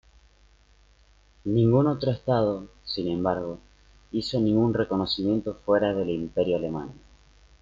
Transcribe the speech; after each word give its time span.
Ningún 1.43 1.85
otro 1.85 2.09
estado, 2.09 2.65
sin 2.83 3.07
embargo, 3.07 3.59
hizo 4.11 4.39
ningún 4.39 4.73
reconocimiento 4.73 5.53
fuera 5.63 5.93
del 5.93 6.09
Imperio 6.09 6.57
alemán. 6.57 6.91